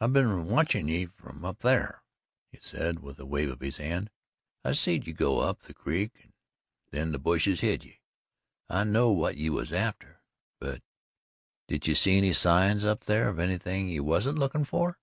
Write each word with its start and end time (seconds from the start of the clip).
"I've 0.00 0.12
been 0.12 0.46
watchin' 0.46 0.88
ye 0.88 1.06
from 1.06 1.44
up 1.44 1.60
thar," 1.60 2.02
he 2.50 2.58
said 2.60 2.98
with 2.98 3.20
a 3.20 3.24
wave 3.24 3.48
of 3.48 3.60
his 3.60 3.76
hand. 3.76 4.10
"I 4.64 4.72
seed 4.72 5.06
ye 5.06 5.12
go 5.12 5.38
up 5.38 5.62
the 5.62 5.72
creek, 5.72 6.18
and 6.24 6.32
then 6.90 7.12
the 7.12 7.20
bushes 7.20 7.60
hid 7.60 7.84
ye. 7.84 8.00
I 8.68 8.82
know 8.82 9.12
what 9.12 9.36
you 9.36 9.52
was 9.52 9.72
after 9.72 10.20
but 10.58 10.82
did 11.68 11.86
you 11.86 11.94
see 11.94 12.16
any 12.16 12.32
signs 12.32 12.84
up 12.84 13.04
thar 13.04 13.28
of 13.28 13.38
anything 13.38 13.88
you 13.88 14.02
wasn't 14.02 14.36
looking 14.38 14.64
fer?" 14.64 14.96